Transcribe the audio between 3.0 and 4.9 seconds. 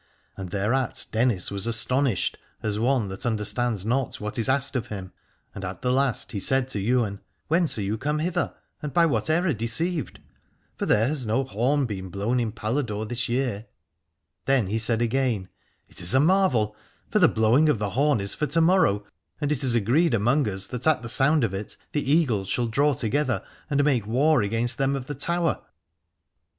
that understands not what is asked of